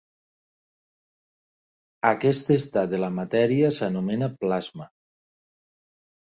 Aquest 2.11 2.49
estat 2.55 2.89
de 2.95 3.01
la 3.03 3.11
matèria 3.19 3.71
s'anomena 3.77 4.31
plasma. 4.45 4.89